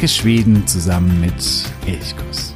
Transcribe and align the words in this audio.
Entdecke 0.00 0.18
Schweden 0.18 0.66
zusammen 0.66 1.20
mit 1.20 1.34
Elchkuss. 1.84 2.54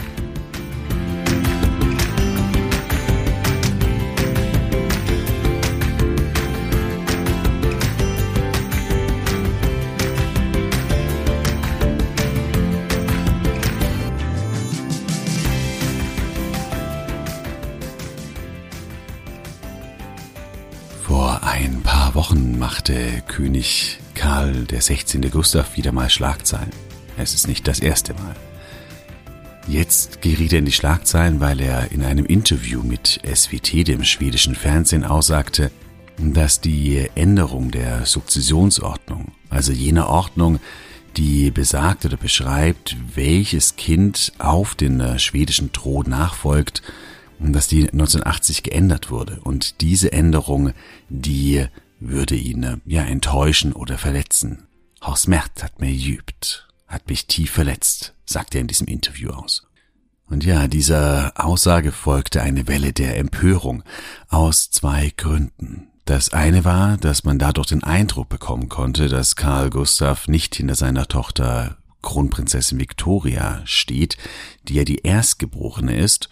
Vor 21.03 21.43
ein 21.43 21.83
paar 21.83 22.15
Wochen 22.15 22.59
machte 22.59 23.23
König 23.29 23.99
Karl 24.15 24.65
der 24.65 24.81
16. 24.81 25.31
Gustav 25.31 25.77
wieder 25.77 25.93
mal 25.93 26.09
Schlagzeilen. 26.09 26.84
Es 27.17 27.35
ist 27.35 27.49
nicht 27.49 27.69
das 27.69 27.81
erste 27.81 28.15
Mal. 28.15 28.35
Jetzt 29.67 30.21
geriet 30.21 30.53
er 30.53 30.59
in 30.59 30.67
die 30.67 30.73
Schlagzeilen, 30.73 31.41
weil 31.41 31.61
er 31.61 31.91
in 31.91 32.05
einem 32.05 32.27
Interview 32.27 32.83
mit 32.83 33.21
SWT, 33.25 33.89
dem 33.89 34.05
schwedischen 34.05 34.55
Fernsehen, 34.55 35.05
aussagte, 35.05 35.71
dass 36.19 36.61
die 36.61 37.09
Änderung 37.15 37.71
der 37.71 38.05
Sukzessionsordnung, 38.05 39.33
also 39.49 39.73
jener 39.73 40.09
Ordnung, 40.09 40.61
die 41.17 41.51
besagt 41.51 42.05
oder 42.05 42.17
beschreibt, 42.17 42.97
welches 43.15 43.77
Kind 43.77 44.33
auf 44.39 44.75
den 44.75 45.19
schwedischen 45.19 45.73
Thron 45.73 46.11
nachfolgt, 46.11 46.83
dass 47.39 47.69
die 47.69 47.83
1980 47.83 48.65
geändert 48.65 49.11
wurde. 49.11 49.41
Und 49.43 49.81
diese 49.81 50.13
Änderung, 50.13 50.73
die 51.09 51.67
würde 52.01 52.35
ihn 52.35 52.83
ja 52.85 53.03
enttäuschen 53.03 53.73
oder 53.73 53.97
verletzen. 53.97 54.65
Horst 55.03 55.29
Mert 55.29 55.63
hat 55.63 55.81
mir 55.81 55.93
jübt, 55.93 56.69
hat 56.87 57.09
mich 57.09 57.27
tief 57.27 57.51
verletzt, 57.51 58.15
sagte 58.25 58.59
er 58.59 58.63
in 58.63 58.69
diesem 58.69 58.87
Interview 58.87 59.31
aus. 59.31 59.67
Und 60.27 60.45
ja, 60.45 60.69
dieser 60.69 61.33
Aussage 61.37 61.93
folgte 61.93 62.43
eine 62.43 62.67
Welle 62.67 62.93
der 62.93 63.19
Empörung 63.19 63.83
aus 64.29 64.71
zwei 64.71 65.13
Gründen. 65.17 65.89
Das 66.07 66.33
eine 66.33 66.65
war, 66.65 66.97
dass 66.97 67.25
man 67.25 67.39
dadurch 67.39 67.69
den 67.69 67.83
Eindruck 67.83 68.29
bekommen 68.29 68.69
konnte, 68.69 69.09
dass 69.09 69.37
Karl 69.37 69.71
Gustav 69.71 70.29
nicht 70.29 70.55
hinter 70.55 70.75
seiner 70.75 71.09
Tochter 71.09 71.79
Kronprinzessin 72.03 72.79
Victoria 72.79 73.63
steht, 73.65 74.19
die 74.69 74.75
ja 74.75 74.85
die 74.85 74.99
Erstgeborene 74.99 75.97
ist 75.97 76.29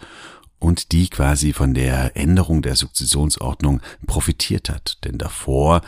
und 0.59 0.91
die 0.91 1.09
quasi 1.09 1.51
von 1.51 1.73
der 1.73 2.15
Änderung 2.15 2.61
der 2.61 2.75
Sukzessionsordnung 2.75 3.81
profitiert 4.05 4.69
hat. 4.69 4.99
Denn 5.03 5.17
davor 5.17 5.81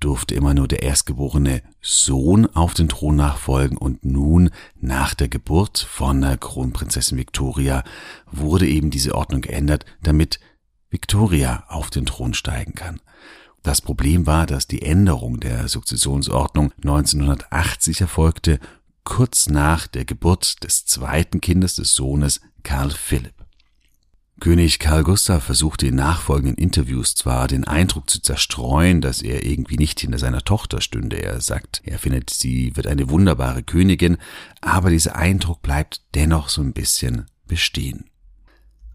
durfte 0.00 0.34
immer 0.34 0.54
nur 0.54 0.68
der 0.68 0.82
erstgeborene 0.82 1.62
Sohn 1.80 2.46
auf 2.46 2.74
den 2.74 2.88
Thron 2.88 3.16
nachfolgen 3.16 3.76
und 3.76 4.04
nun 4.04 4.50
nach 4.80 5.14
der 5.14 5.28
Geburt 5.28 5.78
von 5.78 6.20
der 6.20 6.36
Kronprinzessin 6.36 7.18
Victoria 7.18 7.84
wurde 8.30 8.66
eben 8.66 8.90
diese 8.90 9.14
Ordnung 9.14 9.40
geändert, 9.40 9.84
damit 10.02 10.40
Victoria 10.90 11.64
auf 11.68 11.90
den 11.90 12.06
Thron 12.06 12.34
steigen 12.34 12.74
kann. 12.74 13.00
Das 13.62 13.80
Problem 13.80 14.26
war, 14.26 14.46
dass 14.46 14.66
die 14.66 14.82
Änderung 14.82 15.40
der 15.40 15.68
Sukzessionsordnung 15.68 16.72
1980 16.78 18.00
erfolgte, 18.00 18.60
kurz 19.04 19.48
nach 19.48 19.86
der 19.86 20.04
Geburt 20.04 20.64
des 20.64 20.86
zweiten 20.86 21.40
Kindes 21.40 21.74
des 21.74 21.94
Sohnes 21.94 22.40
Karl 22.62 22.90
Philipp. 22.90 23.37
König 24.40 24.78
Karl 24.78 25.02
Gustav 25.02 25.44
versuchte 25.44 25.88
in 25.88 25.96
nachfolgenden 25.96 26.56
Interviews 26.56 27.14
zwar 27.14 27.48
den 27.48 27.64
Eindruck 27.64 28.08
zu 28.08 28.20
zerstreuen, 28.20 29.00
dass 29.00 29.20
er 29.20 29.44
irgendwie 29.44 29.76
nicht 29.76 29.98
hinter 30.00 30.18
seiner 30.18 30.42
Tochter 30.42 30.80
stünde. 30.80 31.20
Er 31.22 31.40
sagt, 31.40 31.82
er 31.84 31.98
findet, 31.98 32.30
sie 32.30 32.76
wird 32.76 32.86
eine 32.86 33.10
wunderbare 33.10 33.62
Königin, 33.62 34.16
aber 34.60 34.90
dieser 34.90 35.16
Eindruck 35.16 35.62
bleibt 35.62 36.02
dennoch 36.14 36.48
so 36.48 36.62
ein 36.62 36.72
bisschen 36.72 37.26
bestehen. 37.46 38.10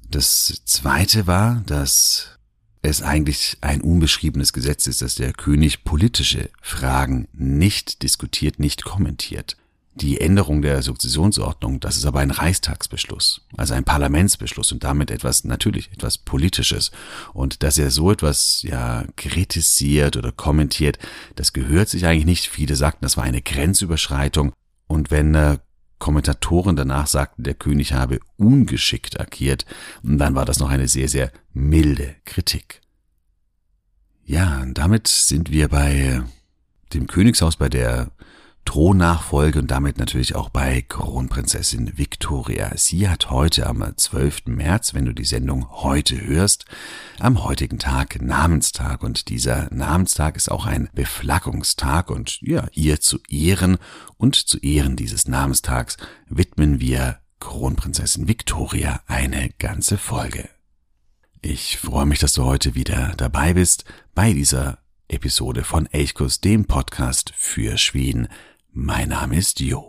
Das 0.10 0.62
zweite 0.66 1.28
war, 1.28 1.64
dass 1.66 2.40
es 2.82 3.02
eigentlich 3.02 3.58
ein 3.62 3.82
unbeschriebenes 3.82 4.54
Gesetz 4.54 4.88
ist, 4.88 5.02
dass 5.02 5.16
der 5.16 5.34
König 5.34 5.84
politische 5.84 6.50
Fragen 6.62 7.28
nicht 7.34 8.04
diskutiert, 8.04 8.60
nicht 8.60 8.84
kommentiert. 8.84 9.58
Die 9.96 10.20
Änderung 10.20 10.64
der 10.64 10.82
Sukzessionsordnung, 10.82 11.80
das 11.80 11.98
ist 11.98 12.06
aber 12.06 12.20
ein 12.20 12.32
Reichstagsbeschluss, 12.32 13.42
also 13.56 13.76
ein 13.76 13.84
Parlamentsbeschluss 13.84 14.72
und 14.72 14.84
damit 14.84 15.12
etwas 15.12 15.44
natürlich 15.44 15.92
etwas 15.92 16.18
Politisches. 16.18 16.92
Und 17.34 17.62
dass 17.62 17.78
er 17.78 17.92
so 17.92 18.12
etwas 18.12 18.64
ja 18.64 19.06
kritisiert 19.18 20.18
oder 20.18 20.32
kommentiert, 20.32 20.98
das 21.36 21.54
gehört 21.54 21.90
sich 21.90 22.08
eigentlich 22.08 22.26
nicht. 22.26 22.48
Viele 22.48 22.76
sagten, 22.76 23.06
das 23.06 23.18
war 23.18 23.24
eine 23.24 23.44
Grenzüberschreitung. 23.44 24.52
Und 24.88 25.12
wenn 25.12 25.36
äh, 25.36 25.60
Kommentatoren 26.00 26.76
danach 26.76 27.08
sagten, 27.08 27.44
der 27.44 27.54
König 27.54 27.94
habe 27.94 28.20
ungeschickt 28.38 29.20
agiert, 29.20 29.66
dann 30.02 30.34
war 30.34 30.46
das 30.46 30.60
noch 30.60 30.70
eine 30.70 30.88
sehr, 30.88 31.08
sehr 31.08 31.32
milde 31.54 32.16
Kritik. 32.26 32.82
Ja, 34.26 34.62
und 34.62 34.78
damit 34.78 35.08
sind 35.08 35.52
wir 35.52 35.68
bei 35.68 36.24
dem 36.94 37.08
Königshaus, 37.08 37.58
bei 37.58 37.70
der 37.70 38.12
Thronnachfolge 38.66 39.60
und 39.60 39.70
damit 39.72 39.98
natürlich 39.98 40.36
auch 40.36 40.50
bei 40.50 40.82
Kronprinzessin 40.82 41.98
Victoria. 41.98 42.72
Sie 42.76 43.10
hat 43.10 43.30
heute 43.30 43.68
am 43.68 43.86
12. 43.96 44.48
März, 44.48 44.94
wenn 44.94 45.06
du 45.06 45.14
die 45.14 45.26
Sendung 45.26 45.70
heute 45.70 46.20
hörst, 46.20 46.66
am 47.20 47.44
heutigen 47.44 47.80
Tag 47.80 48.22
Namenstag 48.22 49.04
und 49.04 49.30
dieser 49.30 49.74
Namenstag 49.74 50.36
ist 50.38 50.50
auch 50.50 50.66
ein 50.66 50.90
Beflaggungstag 50.94 52.10
und 52.10 52.42
ja, 52.42 52.68
ihr 52.74 53.00
zu 53.00 53.20
Ehren 53.30 53.78
und 54.18 54.36
zu 54.36 54.58
Ehren 54.60 54.96
dieses 54.96 55.28
Namenstags 55.28 55.98
widmen 56.28 56.80
wir 56.80 57.20
Kronprinzessin 57.40 58.28
Victoria 58.28 59.02
eine 59.08 59.50
ganze 59.60 59.98
Folge. 59.98 60.50
Ich 61.42 61.78
freue 61.78 62.06
mich, 62.06 62.20
dass 62.20 62.32
du 62.32 62.46
heute 62.46 62.74
wieder 62.74 63.14
dabei 63.18 63.54
bist 63.54 63.84
bei 64.16 64.32
dieser 64.32 64.78
Episode 65.10 65.64
von 65.66 65.88
Elchkus, 65.88 66.40
dem 66.40 66.66
Podcast 66.66 67.34
für 67.36 67.78
Schweden. 67.78 68.30
Mein 68.76 69.10
Name 69.10 69.38
ist 69.38 69.60
Jo. 69.60 69.88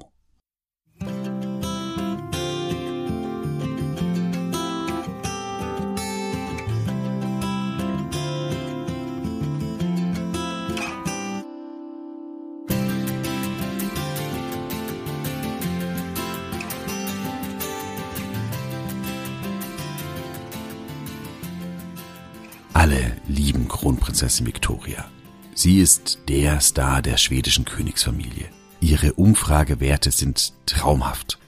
Alle 22.75 23.16
lieben 23.27 23.66
Kronprinzessin 23.66 24.47
Victoria. 24.47 25.06
Sie 25.55 25.78
ist 25.78 26.19
der 26.28 26.61
Star 26.61 27.01
der 27.01 27.16
schwedischen 27.16 27.65
Königsfamilie. 27.65 28.51
Ihre 28.84 29.15
Umfragewerte 29.15 30.11
sind 30.11 30.53
traumhaft. 30.67 31.39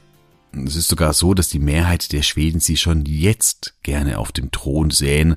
Es 0.53 0.75
ist 0.75 0.89
sogar 0.89 1.13
so, 1.13 1.35
dass 1.35 1.51
die 1.51 1.59
Mehrheit 1.59 2.13
der 2.13 2.23
Schweden 2.23 2.61
sie 2.61 2.79
schon 2.79 3.05
jetzt 3.05 3.75
gerne 3.83 4.19
auf 4.19 4.33
dem 4.33 4.51
Thron 4.53 4.91
sähen. 4.91 5.37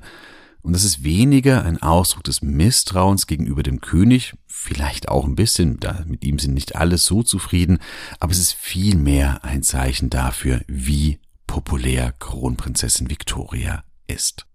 Und 0.62 0.72
das 0.72 0.84
ist 0.84 1.04
weniger 1.04 1.62
ein 1.62 1.82
Ausdruck 1.82 2.24
des 2.24 2.40
Misstrauens 2.40 3.26
gegenüber 3.26 3.62
dem 3.62 3.82
König, 3.82 4.34
vielleicht 4.46 5.10
auch 5.10 5.26
ein 5.26 5.34
bisschen, 5.34 5.78
da 5.78 6.02
mit 6.06 6.24
ihm 6.24 6.38
sind 6.38 6.54
nicht 6.54 6.74
alle 6.74 6.96
so 6.96 7.22
zufrieden, 7.22 7.80
aber 8.18 8.32
es 8.32 8.38
ist 8.38 8.54
vielmehr 8.54 9.44
ein 9.44 9.62
Zeichen 9.62 10.08
dafür, 10.08 10.62
wie 10.68 11.18
populär 11.46 12.14
Kronprinzessin 12.18 13.10
Victoria 13.10 13.84
ist. 14.06 14.46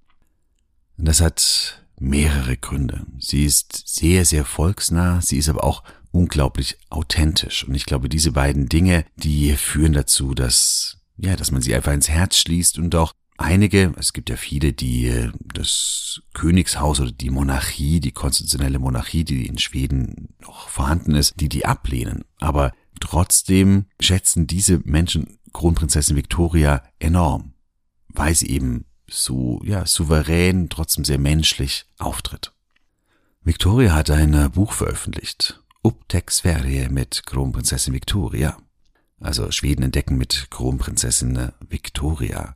Und 0.98 1.08
das 1.08 1.22
hat 1.22 1.86
mehrere 2.00 2.58
Gründe. 2.58 3.06
Sie 3.20 3.46
ist 3.46 3.84
sehr, 3.86 4.26
sehr 4.26 4.46
volksnah, 4.46 5.22
sie 5.22 5.38
ist 5.38 5.48
aber 5.50 5.64
auch 5.64 5.84
unglaublich 6.16 6.78
authentisch. 6.90 7.68
Und 7.68 7.76
ich 7.76 7.86
glaube, 7.86 8.08
diese 8.08 8.32
beiden 8.32 8.70
Dinge, 8.70 9.06
die 9.18 9.52
führen 9.58 9.92
dazu, 9.92 10.34
dass, 10.34 10.98
ja, 11.18 11.36
dass 11.36 11.52
man 11.52 11.62
sie 11.62 11.76
einfach 11.76 11.92
ins 11.92 12.08
Herz 12.08 12.38
schließt 12.38 12.80
und 12.80 12.96
auch 12.96 13.12
einige, 13.38 13.94
es 13.98 14.14
gibt 14.14 14.30
ja 14.30 14.38
viele, 14.38 14.72
die 14.72 15.30
das 15.54 16.22
Königshaus 16.34 17.02
oder 17.02 17.12
die 17.12 17.30
Monarchie, 17.30 18.00
die 18.00 18.14
konstitutionelle 18.14 18.80
Monarchie, 18.80 19.26
die 19.26 19.46
in 19.46 19.58
Schweden 19.58 20.30
noch 20.40 20.70
vorhanden 20.70 21.16
ist, 21.16 21.42
die 21.42 21.50
die 21.50 21.66
ablehnen. 21.66 22.24
Aber 22.40 22.72
trotzdem 23.02 23.88
schätzen 24.00 24.48
diese 24.48 24.80
Menschen 24.86 25.38
Kronprinzessin 25.52 26.16
Victoria 26.16 26.82
enorm, 26.98 27.56
weil 28.08 28.34
sie 28.34 28.50
eben 28.50 28.86
so, 29.10 29.62
ja, 29.66 29.86
souverän, 29.86 30.70
trotzdem 30.70 31.04
sehr 31.04 31.20
menschlich 31.20 31.86
auftritt. 32.00 32.54
Victoria 33.44 33.94
hat 33.94 34.10
ein 34.10 34.50
Buch 34.52 34.72
veröffentlicht 34.72 35.62
Upptäck 35.86 36.32
Sverige 36.32 36.90
mit 36.90 37.28
Kronprinzessin 37.28 37.94
Victoria. 37.94 38.58
Also 39.20 39.52
Schweden 39.52 39.84
entdecken 39.84 40.18
mit 40.18 40.48
Kronprinzessin 40.50 41.52
Victoria. 41.70 42.56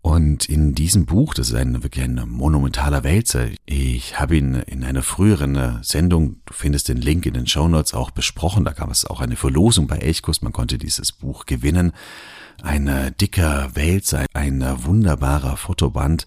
Und 0.00 0.48
in 0.48 0.74
diesem 0.74 1.04
Buch, 1.04 1.34
das 1.34 1.50
ist 1.50 1.56
ein 1.56 1.82
wirklich 1.82 2.04
ein 2.04 2.22
monumentaler 2.26 3.04
Wälzer, 3.04 3.48
ich 3.66 4.18
habe 4.18 4.38
ihn 4.38 4.54
in 4.54 4.82
einer 4.82 5.02
früheren 5.02 5.82
Sendung, 5.82 6.40
du 6.46 6.54
findest 6.54 6.88
den 6.88 6.96
Link 6.96 7.26
in 7.26 7.34
den 7.34 7.46
Show 7.46 7.68
Notes 7.68 7.92
auch 7.92 8.10
besprochen, 8.10 8.64
da 8.64 8.72
gab 8.72 8.90
es 8.90 9.04
auch 9.04 9.20
eine 9.20 9.36
Verlosung 9.36 9.86
bei 9.86 9.98
Elchkuss, 9.98 10.40
man 10.40 10.54
konnte 10.54 10.78
dieses 10.78 11.12
Buch 11.12 11.44
gewinnen. 11.44 11.92
Ein 12.62 13.14
dicker 13.20 13.76
Wälzer, 13.76 14.24
ein 14.32 14.64
wunderbarer 14.84 15.58
Fotoband. 15.58 16.24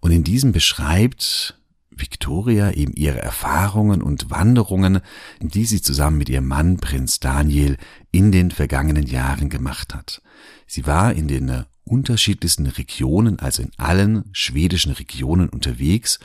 Und 0.00 0.10
in 0.10 0.22
diesem 0.22 0.52
beschreibt 0.52 1.56
Victoria 1.96 2.70
eben 2.72 2.92
ihre 2.92 3.20
Erfahrungen 3.20 4.02
und 4.02 4.30
Wanderungen, 4.30 5.00
die 5.40 5.64
sie 5.64 5.82
zusammen 5.82 6.18
mit 6.18 6.28
ihrem 6.28 6.48
Mann 6.48 6.78
Prinz 6.78 7.20
Daniel 7.20 7.76
in 8.10 8.32
den 8.32 8.50
vergangenen 8.50 9.06
Jahren 9.06 9.48
gemacht 9.48 9.94
hat. 9.94 10.22
Sie 10.66 10.86
war 10.86 11.12
in 11.12 11.28
den 11.28 11.64
unterschiedlichsten 11.84 12.66
Regionen, 12.66 13.38
also 13.38 13.62
in 13.62 13.72
allen 13.76 14.24
schwedischen 14.32 14.92
Regionen 14.92 15.48
unterwegs 15.48 16.18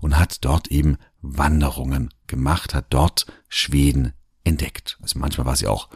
und 0.00 0.18
hat 0.18 0.44
dort 0.44 0.68
eben 0.68 0.96
Wanderungen 1.22 2.10
gemacht, 2.26 2.74
hat 2.74 2.86
dort 2.90 3.26
Schweden 3.48 4.12
entdeckt. 4.44 4.98
Also 5.00 5.18
manchmal 5.18 5.46
war 5.46 5.56
sie 5.56 5.66
auch 5.66 5.88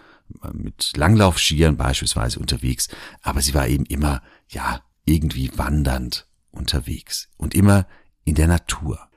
äh, 0.42 0.48
mit 0.52 0.92
Langlaufskiern 0.96 1.76
beispielsweise 1.76 2.38
unterwegs, 2.38 2.88
aber 3.22 3.42
sie 3.42 3.54
war 3.54 3.68
eben 3.68 3.84
immer, 3.86 4.22
ja, 4.48 4.82
irgendwie 5.04 5.50
wandernd 5.56 6.26
unterwegs 6.50 7.28
und 7.36 7.54
immer 7.54 7.86
in 8.24 8.34
der 8.34 8.46
Natur. 8.46 9.07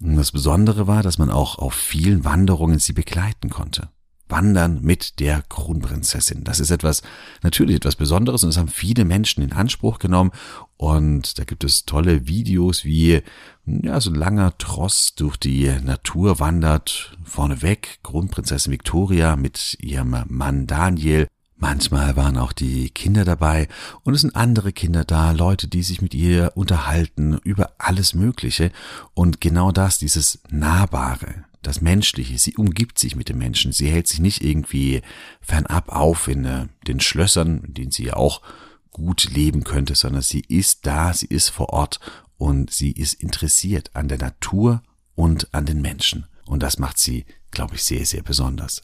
Und 0.00 0.16
das 0.16 0.32
Besondere 0.32 0.86
war, 0.86 1.02
dass 1.02 1.18
man 1.18 1.30
auch 1.30 1.58
auf 1.58 1.74
vielen 1.74 2.24
Wanderungen 2.24 2.78
sie 2.78 2.92
begleiten 2.92 3.50
konnte. 3.50 3.88
Wandern 4.28 4.80
mit 4.82 5.20
der 5.20 5.42
Kronprinzessin. 5.42 6.44
Das 6.44 6.58
ist 6.58 6.70
etwas, 6.70 7.02
natürlich 7.42 7.76
etwas 7.76 7.96
Besonderes 7.96 8.42
und 8.42 8.50
das 8.50 8.56
haben 8.56 8.68
viele 8.68 9.04
Menschen 9.04 9.42
in 9.42 9.52
Anspruch 9.52 9.98
genommen. 9.98 10.30
Und 10.76 11.38
da 11.38 11.44
gibt 11.44 11.62
es 11.62 11.84
tolle 11.84 12.26
Videos, 12.26 12.84
wie 12.84 13.22
ja, 13.66 14.00
so 14.00 14.10
ein 14.10 14.16
langer 14.16 14.56
Tross 14.58 15.14
durch 15.14 15.36
die 15.36 15.70
Natur 15.84 16.40
wandert. 16.40 17.16
Vorneweg 17.22 18.00
Kronprinzessin 18.02 18.72
Victoria 18.72 19.36
mit 19.36 19.76
ihrem 19.80 20.24
Mann 20.28 20.66
Daniel. 20.66 21.28
Manchmal 21.56 22.16
waren 22.16 22.36
auch 22.36 22.52
die 22.52 22.90
Kinder 22.90 23.24
dabei 23.24 23.68
und 24.02 24.14
es 24.14 24.22
sind 24.22 24.34
andere 24.34 24.72
Kinder 24.72 25.04
da, 25.04 25.30
Leute, 25.30 25.68
die 25.68 25.82
sich 25.82 26.02
mit 26.02 26.12
ihr 26.12 26.52
unterhalten 26.56 27.38
über 27.44 27.72
alles 27.78 28.12
Mögliche. 28.12 28.72
Und 29.14 29.40
genau 29.40 29.70
das, 29.70 29.98
dieses 29.98 30.40
Nahbare, 30.50 31.44
das 31.62 31.80
Menschliche. 31.80 32.38
Sie 32.38 32.56
umgibt 32.56 32.98
sich 32.98 33.16
mit 33.16 33.28
den 33.28 33.38
Menschen. 33.38 33.72
Sie 33.72 33.88
hält 33.88 34.08
sich 34.08 34.20
nicht 34.20 34.42
irgendwie 34.42 35.02
fernab 35.40 35.88
auf 35.88 36.28
in 36.28 36.44
äh, 36.44 36.66
den 36.86 37.00
Schlössern, 37.00 37.62
in 37.64 37.74
denen 37.74 37.90
sie 37.90 38.06
ja 38.06 38.14
auch 38.14 38.42
gut 38.90 39.30
leben 39.32 39.64
könnte, 39.64 39.94
sondern 39.94 40.22
sie 40.22 40.40
ist 40.40 40.86
da, 40.86 41.12
sie 41.12 41.26
ist 41.26 41.48
vor 41.48 41.70
Ort 41.70 42.00
und 42.36 42.70
sie 42.70 42.92
ist 42.92 43.14
interessiert 43.14 43.90
an 43.94 44.08
der 44.08 44.18
Natur 44.18 44.82
und 45.14 45.52
an 45.54 45.66
den 45.66 45.80
Menschen. 45.80 46.26
Und 46.46 46.62
das 46.62 46.78
macht 46.78 46.98
sie, 46.98 47.24
glaube 47.50 47.76
ich, 47.76 47.84
sehr, 47.84 48.04
sehr 48.04 48.22
besonders. 48.22 48.82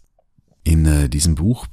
In 0.65 0.87
äh, 0.87 1.09
diesem 1.09 1.35
Buch 1.35 1.67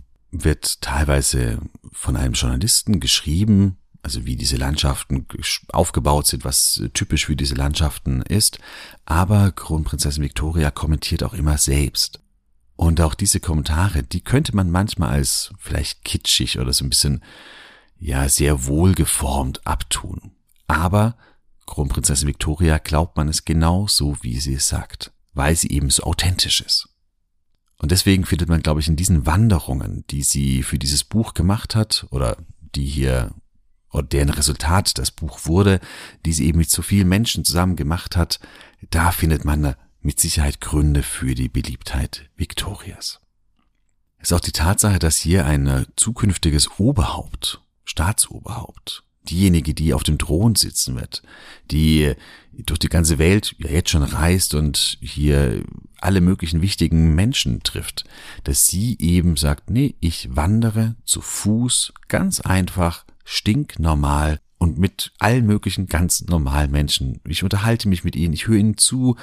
wird 0.43 0.81
teilweise 0.81 1.59
von 1.91 2.15
einem 2.15 2.33
Journalisten 2.33 2.99
geschrieben, 2.99 3.77
also 4.03 4.25
wie 4.25 4.35
diese 4.35 4.57
Landschaften 4.57 5.27
aufgebaut 5.69 6.27
sind, 6.27 6.45
was 6.45 6.81
typisch 6.93 7.25
für 7.25 7.35
diese 7.35 7.55
Landschaften 7.55 8.21
ist. 8.21 8.59
Aber 9.05 9.51
Kronprinzessin 9.51 10.23
Victoria 10.23 10.71
kommentiert 10.71 11.23
auch 11.23 11.33
immer 11.33 11.57
selbst. 11.57 12.21
Und 12.75 13.01
auch 13.01 13.15
diese 13.15 13.39
Kommentare, 13.39 14.03
die 14.03 14.21
könnte 14.21 14.55
man 14.55 14.69
manchmal 14.69 15.09
als 15.09 15.51
vielleicht 15.57 16.05
kitschig 16.05 16.59
oder 16.59 16.71
so 16.73 16.85
ein 16.85 16.89
bisschen, 16.89 17.23
ja, 17.99 18.29
sehr 18.29 18.65
wohlgeformt 18.65 19.65
abtun. 19.65 20.31
Aber 20.67 21.17
Kronprinzessin 21.65 22.27
Victoria 22.27 22.77
glaubt 22.77 23.17
man 23.17 23.27
es 23.27 23.45
genau 23.45 23.87
so, 23.87 24.15
wie 24.21 24.39
sie 24.39 24.53
es 24.53 24.67
sagt, 24.67 25.11
weil 25.33 25.55
sie 25.55 25.69
eben 25.71 25.89
so 25.89 26.03
authentisch 26.03 26.61
ist. 26.61 26.87
Und 27.77 27.91
deswegen 27.91 28.25
findet 28.25 28.49
man, 28.49 28.61
glaube 28.61 28.79
ich, 28.79 28.87
in 28.87 28.95
diesen 28.95 29.25
Wanderungen, 29.25 30.03
die 30.09 30.23
sie 30.23 30.63
für 30.63 30.79
dieses 30.79 31.03
Buch 31.03 31.33
gemacht 31.33 31.75
hat 31.75 32.07
oder 32.09 32.37
die 32.75 32.85
hier 32.85 33.31
und 33.89 34.13
deren 34.13 34.29
Resultat 34.29 34.97
das 34.97 35.11
Buch 35.11 35.45
wurde, 35.45 35.79
die 36.25 36.33
sie 36.33 36.45
eben 36.47 36.57
mit 36.57 36.69
so 36.69 36.81
vielen 36.81 37.07
Menschen 37.07 37.45
zusammen 37.45 37.75
gemacht 37.75 38.17
hat, 38.17 38.39
da 38.89 39.11
findet 39.11 39.45
man 39.45 39.75
mit 40.01 40.19
Sicherheit 40.19 40.61
Gründe 40.61 41.03
für 41.03 41.35
die 41.35 41.49
Beliebtheit 41.49 42.29
Victorias. 42.35 43.19
Es 44.17 44.31
ist 44.31 44.33
auch 44.33 44.41
die 44.41 44.51
Tatsache, 44.51 44.99
dass 44.99 45.17
hier 45.17 45.45
ein 45.45 45.85
zukünftiges 45.95 46.79
Oberhaupt, 46.79 47.61
Staatsoberhaupt, 47.85 49.03
diejenige, 49.29 49.73
die 49.73 49.93
auf 49.93 50.03
dem 50.03 50.17
Thron 50.17 50.55
sitzen 50.55 50.95
wird, 50.95 51.21
die 51.71 52.13
durch 52.53 52.79
die 52.79 52.89
ganze 52.89 53.19
Welt 53.19 53.55
ja 53.59 53.69
jetzt 53.69 53.91
schon 53.91 54.03
reist 54.03 54.55
und 54.55 54.97
hier 55.01 55.63
alle 55.99 56.21
möglichen 56.21 56.61
wichtigen 56.61 57.13
Menschen 57.13 57.61
trifft, 57.63 58.05
dass 58.43 58.67
sie 58.67 58.97
eben 58.99 59.37
sagt, 59.37 59.69
nee, 59.69 59.95
ich 59.99 60.35
wandere 60.35 60.95
zu 61.05 61.21
Fuß 61.21 61.93
ganz 62.07 62.39
einfach 62.41 63.05
stinknormal 63.23 64.39
und 64.57 64.77
mit 64.79 65.11
allen 65.19 65.45
möglichen 65.45 65.87
ganz 65.87 66.25
normalen 66.25 66.71
Menschen. 66.71 67.19
Ich 67.27 67.43
unterhalte 67.43 67.89
mich 67.89 68.03
mit 68.03 68.15
ihnen, 68.15 68.33
ich 68.33 68.47
höre 68.47 68.57
ihnen 68.57 68.77
zu. 68.77 69.15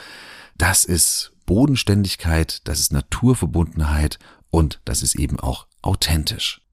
Das 0.56 0.85
ist 0.85 1.33
Bodenständigkeit, 1.47 2.61
das 2.65 2.81
ist 2.81 2.93
Naturverbundenheit 2.93 4.19
und 4.51 4.81
das 4.85 5.03
ist 5.03 5.17
eben 5.17 5.41
auch 5.41 5.67
authentisch. 5.83 6.63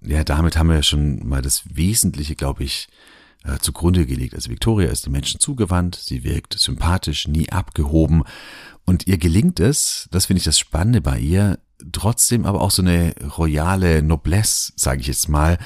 Ja, 0.00 0.24
damit 0.24 0.56
haben 0.56 0.70
wir 0.70 0.82
schon 0.82 1.26
mal 1.26 1.42
das 1.42 1.62
Wesentliche, 1.74 2.36
glaube 2.36 2.64
ich, 2.64 2.88
äh, 3.44 3.58
zugrunde 3.58 4.06
gelegt. 4.06 4.34
Also 4.34 4.50
Victoria 4.50 4.90
ist 4.90 5.06
den 5.06 5.12
Menschen 5.12 5.40
zugewandt, 5.40 5.96
sie 5.96 6.24
wirkt 6.24 6.58
sympathisch, 6.58 7.28
nie 7.28 7.50
abgehoben 7.50 8.24
und 8.84 9.06
ihr 9.06 9.18
gelingt 9.18 9.60
es, 9.60 10.08
das 10.10 10.26
finde 10.26 10.38
ich 10.38 10.44
das 10.44 10.58
Spannende 10.58 11.00
bei 11.00 11.18
ihr, 11.18 11.58
trotzdem 11.92 12.46
aber 12.46 12.60
auch 12.60 12.70
so 12.70 12.82
eine 12.82 13.14
royale 13.36 14.02
Noblesse, 14.02 14.72
sage 14.76 15.00
ich 15.00 15.06
jetzt 15.06 15.28
mal, 15.28 15.58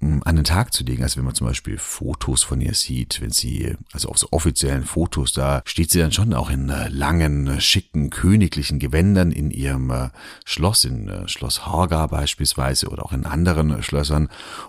an 0.00 0.36
den 0.36 0.44
Tag 0.44 0.72
zu 0.72 0.84
legen. 0.84 1.02
Also 1.02 1.16
wenn 1.16 1.24
man 1.24 1.34
zum 1.34 1.48
Beispiel 1.48 1.76
Fotos 1.76 2.44
von 2.44 2.60
ihr 2.60 2.74
sieht, 2.74 3.20
wenn 3.20 3.32
sie, 3.32 3.74
also 3.92 4.08
auf 4.08 4.18
so 4.18 4.28
offiziellen 4.30 4.84
Fotos, 4.84 5.32
da 5.32 5.60
steht 5.64 5.90
sie 5.90 5.98
dann 5.98 6.12
schon 6.12 6.34
auch 6.34 6.50
in 6.50 6.68
äh, 6.68 6.88
langen, 6.88 7.48
äh, 7.48 7.60
schicken, 7.60 8.10
königlichen 8.10 8.78
Gewändern 8.78 9.32
in 9.32 9.50
ihrem 9.50 9.90
äh, 9.90 10.10
Schloss, 10.44 10.84
in 10.84 11.10
Schloss 11.26 11.66
Harga 11.66 12.06
beispielsweise 12.06 12.88
oder 12.88 13.04
auch 13.04 13.12
in 13.12 13.26
anderen 13.26 13.82
Schlössern. 13.82 14.28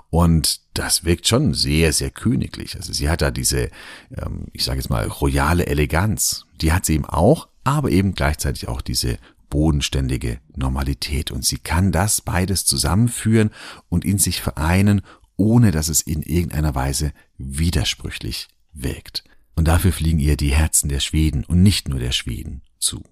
Und 0.09 0.61
das 0.73 1.05
wirkt 1.05 1.27
schon 1.27 1.53
sehr, 1.53 1.93
sehr 1.93 2.09
königlich. 2.09 2.75
Also 2.75 2.91
sie 2.91 3.07
hat 3.07 3.21
da 3.21 3.29
diese, 3.29 3.69
ähm, 4.17 4.47
ich 4.53 4.63
sage 4.63 4.79
jetzt 4.79 4.89
mal, 4.89 5.05
royale 5.05 5.67
Eleganz. 5.67 6.45
Die 6.59 6.73
hat 6.73 6.85
sie 6.85 6.95
eben 6.95 7.05
auch, 7.05 7.49
aber 7.63 7.91
eben 7.91 8.15
gleichzeitig 8.15 8.67
auch 8.67 8.81
diese 8.81 9.19
bodenständige 9.49 10.39
Normalität. 10.55 11.31
Und 11.31 11.45
sie 11.45 11.57
kann 11.57 11.91
das 11.91 12.21
beides 12.21 12.65
zusammenführen 12.65 13.51
und 13.89 14.05
in 14.05 14.17
sich 14.17 14.41
vereinen 14.41 15.01
ohne 15.39 15.71
dass 15.71 15.87
es 15.87 16.01
in 16.01 16.21
irgendeiner 16.21 16.75
Weise 16.75 17.13
widersprüchlich 17.37 18.49
wirkt. 18.73 19.23
Und 19.55 19.67
dafür 19.67 19.91
fliegen 19.91 20.19
ihr 20.19 20.37
die 20.37 20.53
Herzen 20.53 20.89
der 20.89 20.99
Schweden 20.99 21.43
und 21.45 21.63
nicht 21.63 21.87
nur 21.87 21.99
der 21.99 22.11
Schweden 22.11 22.61
zu. 22.77 23.03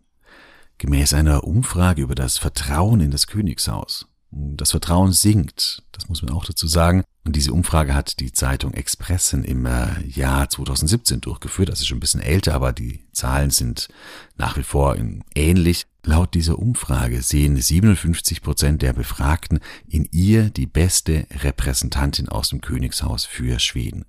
Gemäß 0.78 1.14
einer 1.14 1.46
Umfrage 1.46 2.02
über 2.02 2.16
das 2.16 2.38
Vertrauen 2.38 3.00
in 3.00 3.12
das 3.12 3.28
Königshaus. 3.28 4.08
Das 4.30 4.72
Vertrauen 4.72 5.14
sinkt, 5.14 5.84
das 5.94 6.10
muss 6.10 6.22
man 6.22 6.34
auch 6.34 6.46
dazu 6.46 6.68
sagen. 6.68 7.04
Und 7.24 7.36
diese 7.36 7.54
Umfrage 7.54 7.96
hat 7.96 8.20
die 8.20 8.32
Zeitung 8.32 8.74
Expressen 8.74 9.44
im 9.44 9.66
äh, 9.66 10.06
Jahr 10.06 10.50
2017 10.50 11.22
durchgeführt. 11.22 11.70
Das 11.70 11.80
ist 11.80 11.88
schon 11.88 11.98
ein 11.98 12.02
bisschen 12.02 12.22
älter, 12.22 12.54
aber 12.54 12.74
die 12.74 13.06
Zahlen 13.14 13.52
sind 13.52 13.88
nach 14.36 14.58
wie 14.58 14.64
vor 14.64 14.98
ähnlich. 15.34 15.86
Laut 16.08 16.36
dieser 16.36 16.58
Umfrage 16.58 17.22
sehen 17.22 17.58
57 17.58 18.42
Prozent 18.42 18.82
der 18.82 18.94
Befragten 18.94 19.60
in 19.90 20.08
ihr 20.14 20.50
die 20.50 20.66
beste 20.66 21.28
Repräsentantin 21.44 22.30
aus 22.30 22.48
dem 22.48 22.62
Königshaus 22.62 23.26
für 23.26 23.60
Schweden. 23.60 24.06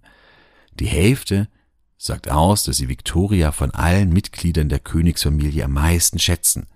Die 0.79 0.87
Hälfte 0.87 1.49
sagt 1.97 2.31
aus, 2.31 2.63
dass 2.63 2.77
sie 2.77 2.89
Victoria 2.89 3.51
von 3.51 3.73
allen 3.73 4.13
Mitgliedern 4.13 4.69
der 4.69 4.79
Königsfamilie 4.79 5.65
am 5.65 5.73
meisten 5.73 6.21
schätzen. 6.21 6.69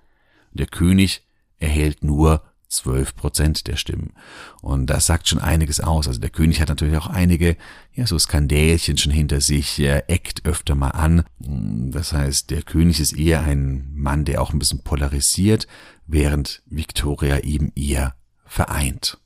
Der 0.51 0.67
König 0.67 1.25
erhält 1.61 2.03
nur 2.03 2.43
12 2.73 3.15
Prozent 3.15 3.67
der 3.67 3.77
Stimmen. 3.77 4.15
Und 4.61 4.87
das 4.87 5.07
sagt 5.07 5.29
schon 5.29 5.39
einiges 5.39 5.81
aus. 5.81 6.09
Also 6.09 6.21
der 6.21 6.31
König 6.31 6.61
hat 6.61 6.69
natürlich 6.69 6.97
auch 6.97 7.07
einige, 7.07 7.57
ja, 7.95 8.07
so 8.07 8.19
Skandälchen 8.19 8.97
schon 8.97 9.13
hinter 9.13 9.41
sich, 9.41 9.79
er 9.79 10.11
eckt 10.11 10.47
öfter 10.47 10.75
mal 10.75 10.89
an. 10.89 11.25
Das 11.39 12.13
heißt, 12.13 12.51
der 12.51 12.63
König 12.63 12.99
ist 13.01 13.13
eher 13.13 13.43
ein 13.43 13.93
Mann, 13.95 14.25
der 14.25 14.41
auch 14.41 14.53
ein 14.53 14.59
bisschen 14.59 14.83
polarisiert, 14.83 15.67
während 16.07 16.63
Victoria 16.67 17.41
eben 17.41 17.73
eher 17.75 18.15
vereint. 18.47 19.19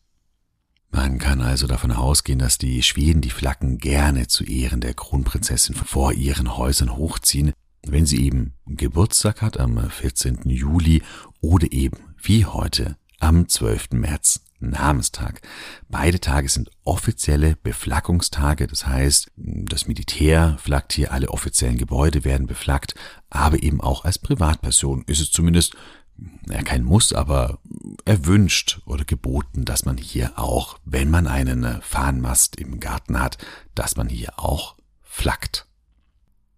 Man 0.91 1.19
kann 1.19 1.41
also 1.41 1.67
davon 1.67 1.93
ausgehen, 1.93 2.39
dass 2.39 2.59
die 2.59 2.83
Schweden 2.83 3.21
die 3.21 3.31
Flaggen 3.31 3.79
gerne 3.79 4.29
zu 4.29 4.45
Ehren 4.45 4.81
der 4.81 4.95
Kronprinzessin 4.95 5.75
vor 5.75 6.13
ihren 6.13 6.57
Häusern 6.57 6.97
hochziehen, 6.97 7.53
wenn 7.83 8.07
sie 8.07 8.25
eben 8.25 8.55
Geburtstag 8.67 9.43
hat 9.43 9.59
am 9.59 9.91
14. 9.91 10.49
Juli 10.49 11.03
oder 11.41 11.71
eben 11.73 11.99
wie 12.23 12.45
heute 12.47 12.97
am 13.19 13.49
12. 13.49 13.93
März 13.93 14.41
Namenstag. 14.59 15.43
Beide 15.89 16.21
Tage 16.21 16.49
sind 16.49 16.71
offizielle 16.85 17.57
Beflaggungstage, 17.63 18.67
das 18.67 18.87
heißt, 18.87 19.31
das 19.37 19.87
Militär 19.87 20.57
flaggt 20.61 20.93
hier, 20.93 21.13
alle 21.13 21.29
offiziellen 21.31 21.79
Gebäude 21.79 22.25
werden 22.25 22.47
beflaggt, 22.47 22.95
aber 23.29 23.63
eben 23.63 23.81
auch 23.81 24.05
als 24.05 24.19
Privatperson 24.19 25.05
ist 25.07 25.21
es 25.21 25.31
zumindest 25.31 25.75
ja, 26.49 26.63
kein 26.63 26.83
Muss, 26.83 27.13
aber 27.13 27.59
erwünscht 28.05 28.81
oder 28.87 29.05
geboten, 29.05 29.65
dass 29.65 29.85
man 29.85 29.99
hier 29.99 30.39
auch, 30.39 30.79
wenn 30.85 31.11
man 31.11 31.27
einen 31.27 31.83
Fahnenmast 31.83 32.57
im 32.57 32.81
Garten 32.81 33.21
hat, 33.21 33.37
dass 33.75 33.97
man 33.97 34.09
hier 34.09 34.39
auch 34.39 34.77
flaggt. 35.03 35.67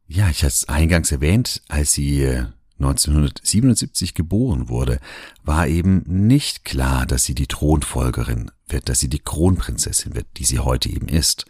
Ja, 0.07 0.29
ich 0.29 0.39
hatte 0.39 0.49
es 0.49 0.69
eingangs 0.69 1.11
erwähnt, 1.11 1.63
als 1.69 1.93
sie 1.93 2.45
1977 2.79 4.15
geboren 4.15 4.69
wurde, 4.69 5.01
war 5.43 5.67
eben 5.67 6.05
nicht 6.07 6.65
klar, 6.65 7.07
dass 7.07 7.25
sie 7.25 7.35
die 7.35 7.47
Thronfolgerin 7.47 8.51
wird, 8.69 8.89
dass 8.89 9.01
sie 9.01 9.09
die 9.09 9.19
Kronprinzessin 9.19 10.15
wird, 10.15 10.27
die 10.37 10.45
sie 10.45 10.61
heute 10.61 10.89
eben 10.89 11.09
ist. 11.09 11.47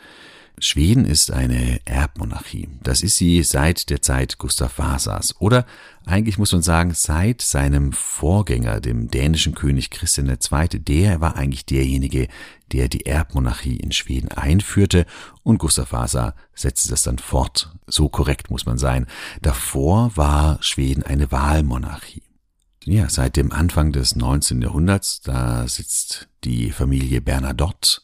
Schweden 0.58 1.04
ist 1.04 1.30
eine 1.32 1.80
Erbmonarchie. 1.84 2.68
Das 2.82 3.02
ist 3.02 3.16
sie 3.16 3.42
seit 3.42 3.90
der 3.90 4.02
Zeit 4.02 4.38
Gustav 4.38 4.78
Vasas. 4.78 5.34
Oder 5.40 5.66
eigentlich 6.04 6.38
muss 6.38 6.52
man 6.52 6.62
sagen, 6.62 6.94
seit 6.94 7.42
seinem 7.42 7.92
Vorgänger, 7.92 8.80
dem 8.80 9.08
dänischen 9.08 9.54
König 9.54 9.90
Christian 9.90 10.28
II., 10.28 10.78
der 10.80 11.20
war 11.20 11.36
eigentlich 11.36 11.66
derjenige, 11.66 12.28
der 12.72 12.88
die 12.88 13.06
Erbmonarchie 13.06 13.76
in 13.76 13.92
Schweden 13.92 14.28
einführte 14.28 15.06
und 15.42 15.58
Gustav 15.58 15.92
Vasa 15.92 16.34
setzte 16.54 16.90
das 16.90 17.02
dann 17.02 17.18
fort. 17.18 17.72
So 17.86 18.08
korrekt 18.08 18.50
muss 18.50 18.66
man 18.66 18.78
sein. 18.78 19.06
Davor 19.42 20.16
war 20.16 20.58
Schweden 20.60 21.02
eine 21.02 21.30
Wahlmonarchie. 21.30 22.22
Ja, 22.84 23.08
seit 23.10 23.36
dem 23.36 23.52
Anfang 23.52 23.92
des 23.92 24.16
19. 24.16 24.62
Jahrhunderts, 24.62 25.20
da 25.20 25.68
sitzt 25.68 26.28
die 26.44 26.70
Familie 26.70 27.20
Bernadotte 27.20 28.00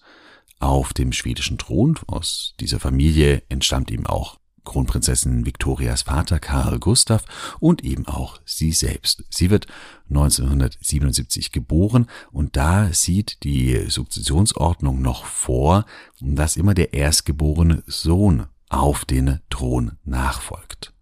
auf 0.58 0.92
dem 0.92 1.12
schwedischen 1.12 1.58
Thron. 1.58 1.98
Aus 2.06 2.54
dieser 2.60 2.80
Familie 2.80 3.42
entstammt 3.48 3.90
ihm 3.90 4.06
auch 4.06 4.38
Kronprinzessin 4.64 5.46
Victorias 5.46 6.02
Vater 6.02 6.38
Karl 6.38 6.78
Gustav 6.78 7.24
und 7.60 7.84
eben 7.84 8.06
auch 8.06 8.40
sie 8.44 8.72
selbst. 8.72 9.24
Sie 9.30 9.50
wird 9.50 9.66
1977 10.08 11.52
geboren 11.52 12.06
und 12.32 12.56
da 12.56 12.92
sieht 12.92 13.44
die 13.44 13.84
Sukzessionsordnung 13.88 15.00
noch 15.00 15.26
vor, 15.26 15.84
dass 16.20 16.56
immer 16.56 16.74
der 16.74 16.94
erstgeborene 16.94 17.82
Sohn 17.86 18.46
auf 18.68 19.04
den 19.04 19.40
Thron 19.50 19.98
nachfolgt. 20.04 20.92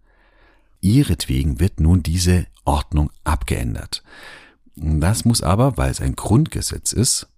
Ihretwegen 0.80 1.60
wird 1.60 1.78
nun 1.78 2.02
diese 2.02 2.46
Ordnung 2.64 3.10
abgeändert. 3.24 4.02
Das 4.74 5.24
muss 5.24 5.42
aber, 5.42 5.76
weil 5.76 5.90
es 5.90 6.00
ein 6.00 6.16
Grundgesetz 6.16 6.92
ist, 6.92 7.28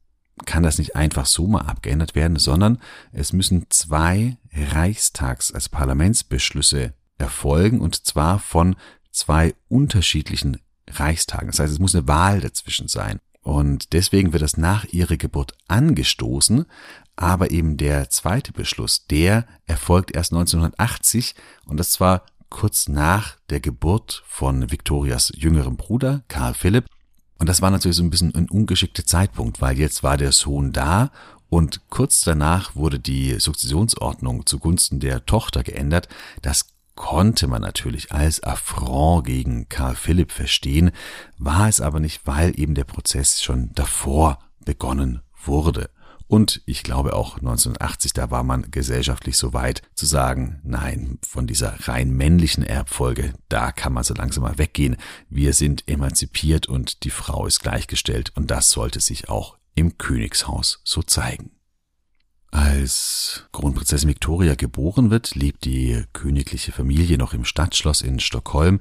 kann 0.47 0.63
das 0.63 0.79
nicht 0.79 0.97
einfach 0.97 1.27
so 1.27 1.47
mal 1.47 1.63
abgeändert 1.63 2.15
werden, 2.15 2.37
sondern 2.37 2.79
es 3.13 3.33
müssen 3.33 3.67
zwei 3.71 4.37
Reichstags- 4.53 5.53
als 5.53 5.69
Parlamentsbeschlüsse 5.69 6.95
erfolgen 7.19 7.81
und 7.81 8.05
zwar 8.05 8.39
von 8.39 8.77
zwei 9.11 9.55
unterschiedlichen 9.69 10.59
Reichstagen. 10.89 11.49
Das 11.49 11.61
heißt, 11.61 11.73
es 11.73 11.79
muss 11.79 11.95
eine 11.95 12.09
Wahl 12.09 12.41
dazwischen 12.41 12.89
sein. 12.89 13.21
Und 13.43 13.93
deswegen 13.93 14.33
wird 14.33 14.43
das 14.43 14.57
nach 14.57 14.85
ihrer 14.87 15.17
Geburt 15.17 15.53
angestoßen, 15.69 16.65
aber 17.15 17.51
eben 17.51 17.77
der 17.77 18.11
zweite 18.11 18.53
Beschluss, 18.53 19.07
der 19.07 19.47
erfolgt 19.67 20.17
erst 20.17 20.33
1980 20.33 21.35
und 21.67 21.79
das 21.79 21.93
zwar 21.93 22.25
kurz 22.49 22.89
nach 22.89 23.37
der 23.51 23.61
Geburt 23.61 24.23
von 24.27 24.71
Victorias 24.71 25.31
jüngerem 25.37 25.77
Bruder 25.77 26.25
Karl 26.29 26.55
Philipp 26.55 26.87
und 27.39 27.49
das 27.49 27.63
war 27.63 27.71
natürlich 27.71 27.97
so 27.97 28.03
ein 28.03 28.11
bisschen 28.11 28.35
ein 28.35 28.49
ungeschickter 28.49 29.05
Zeitpunkt, 29.05 29.61
weil 29.61 29.79
jetzt 29.79 30.03
war 30.03 30.17
der 30.17 30.33
Sohn 30.33 30.73
da 30.73 31.11
und 31.49 31.81
kurz 31.91 32.23
danach 32.23 32.75
wurde 32.75 32.99
die 32.99 33.39
Sukzessionsordnung 33.39 34.47
zugunsten 34.47 35.01
der 35.01 35.25
Tochter 35.27 35.63
geändert. 35.63 36.09
Das 36.43 36.67
konnte 36.95 37.49
man 37.49 37.63
natürlich 37.63 38.13
als 38.13 38.43
Affront 38.43 39.27
gegen 39.27 39.69
Karl 39.69 39.97
Philipp 39.97 40.33
verstehen, 40.33 40.93
war 41.39 41.69
es 41.69 41.81
aber 41.81 42.01
nicht, 42.01 42.27
weil 42.27 42.59
eben 42.59 42.75
der 42.75 42.85
Prozess 42.85 43.43
schon 43.43 43.71
davor 43.75 44.39
begonnen 44.65 45.21
wurde. 45.45 45.91
Und 46.35 46.63
ich 46.67 46.83
glaube 46.83 47.15
auch 47.15 47.37
1980, 47.37 48.13
da 48.13 48.29
war 48.29 48.43
man 48.43 48.73
gesellschaftlich 48.73 49.37
so 49.37 49.53
weit 49.53 49.83
zu 49.95 50.05
sagen, 50.05 50.59
nein, 50.65 51.21
von 51.25 51.47
dieser 51.47 51.77
rein 51.87 52.11
männlichen 52.11 52.65
Erbfolge, 52.65 53.35
da 53.49 53.71
kann 53.71 53.93
man 53.93 54.03
so 54.03 54.15
langsam 54.15 54.43
mal 54.43 54.59
weggehen. 54.59 54.97
Wir 55.29 55.53
sind 55.53 55.87
emanzipiert 55.87 56.67
und 56.67 57.05
die 57.05 57.11
Frau 57.11 57.47
ist 57.47 57.61
gleichgestellt 57.61 58.33
und 58.35 58.51
das 58.51 58.71
sollte 58.71 58.99
sich 58.99 59.29
auch 59.29 59.59
im 59.77 59.97
Königshaus 59.97 60.81
so 60.83 61.05
zeigen. 61.05 61.53
Als 62.51 63.45
Kronprinzessin 63.53 64.09
Victoria 64.09 64.57
geboren 64.57 65.11
wird, 65.13 65.37
lebt 65.37 65.65
die 65.65 66.03
königliche 66.15 66.73
Familie 66.73 67.17
noch 67.17 67.33
im 67.33 67.45
Stadtschloss 67.45 68.03
in 68.03 68.19
Stockholm. 68.19 68.81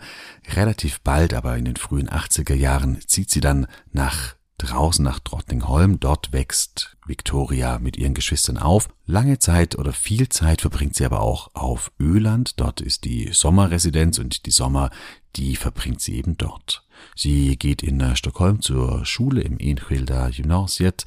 Relativ 0.55 1.01
bald, 1.01 1.35
aber 1.35 1.55
in 1.55 1.65
den 1.65 1.75
frühen 1.75 2.09
80er 2.09 2.55
Jahren, 2.55 2.99
zieht 3.05 3.29
sie 3.29 3.41
dann 3.41 3.67
nach 3.91 4.37
draußen 4.63 5.03
nach 5.03 5.19
Drottningholm. 5.19 5.99
Dort 5.99 6.31
wächst 6.31 6.97
Victoria 7.05 7.79
mit 7.79 7.97
ihren 7.97 8.13
Geschwistern 8.13 8.57
auf. 8.57 8.89
Lange 9.05 9.39
Zeit 9.39 9.77
oder 9.77 9.93
viel 9.93 10.29
Zeit 10.29 10.61
verbringt 10.61 10.95
sie 10.95 11.05
aber 11.05 11.21
auch 11.21 11.51
auf 11.53 11.91
Öland. 11.99 12.59
Dort 12.59 12.81
ist 12.81 13.03
die 13.03 13.29
Sommerresidenz 13.31 14.19
und 14.19 14.45
die 14.45 14.51
Sommer, 14.51 14.89
die 15.35 15.55
verbringt 15.55 16.01
sie 16.01 16.15
eben 16.15 16.37
dort. 16.37 16.85
Sie 17.15 17.57
geht 17.57 17.83
in 17.83 18.15
Stockholm 18.15 18.61
zur 18.61 19.05
Schule 19.05 19.41
im 19.41 19.59
Enskilda 19.59 20.29
Gymnasiet 20.29 21.05